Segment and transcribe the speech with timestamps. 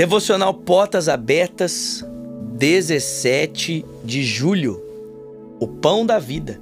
[0.00, 2.02] Devocional Portas Abertas,
[2.54, 4.82] 17 de julho.
[5.60, 6.58] O pão da vida.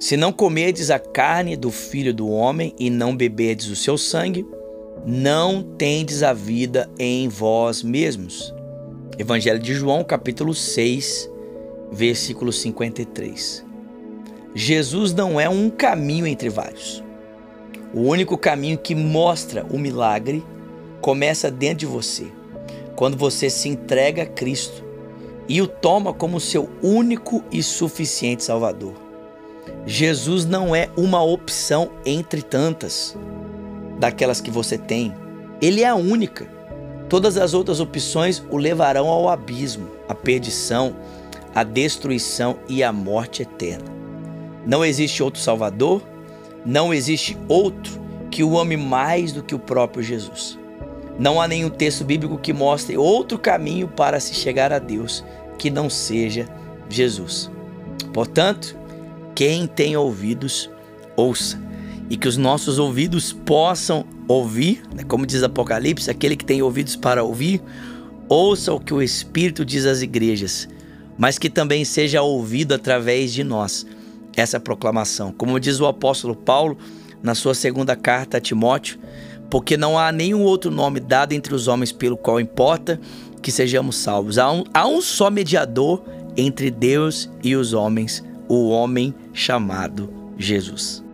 [0.00, 4.44] Se não comerdes a carne do filho do homem e não beberdes o seu sangue,
[5.06, 8.52] não tendes a vida em vós mesmos.
[9.16, 11.30] Evangelho de João, capítulo 6,
[11.92, 13.64] versículo 53.
[14.52, 17.04] Jesus não é um caminho entre vários.
[17.94, 20.42] O único caminho que mostra o milagre
[21.06, 22.26] começa dentro de você,
[22.96, 24.82] quando você se entrega a Cristo
[25.48, 28.92] e o toma como seu único e suficiente Salvador.
[29.86, 33.16] Jesus não é uma opção entre tantas
[34.00, 35.14] daquelas que você tem.
[35.62, 36.44] Ele é a única.
[37.08, 40.96] Todas as outras opções o levarão ao abismo, à perdição,
[41.54, 43.86] à destruição e à morte eterna.
[44.66, 46.02] Não existe outro Salvador,
[46.64, 47.92] não existe outro
[48.28, 50.58] que o ame mais do que o próprio Jesus.
[51.18, 55.24] Não há nenhum texto bíblico que mostre outro caminho para se chegar a Deus
[55.58, 56.48] que não seja
[56.88, 57.50] Jesus.
[58.12, 58.76] Portanto,
[59.34, 60.70] quem tem ouvidos,
[61.16, 61.60] ouça.
[62.08, 65.02] E que os nossos ouvidos possam ouvir, né?
[65.04, 67.60] como diz Apocalipse, aquele que tem ouvidos para ouvir,
[68.28, 70.68] ouça o que o Espírito diz às igrejas,
[71.18, 73.86] mas que também seja ouvido através de nós
[74.36, 75.32] essa proclamação.
[75.32, 76.76] Como diz o apóstolo Paulo
[77.22, 78.98] na sua segunda carta a Timóteo,
[79.50, 83.00] porque não há nenhum outro nome dado entre os homens pelo qual importa
[83.42, 84.38] que sejamos salvos.
[84.38, 86.02] Há um, há um só mediador
[86.36, 91.05] entre Deus e os homens, o homem chamado Jesus.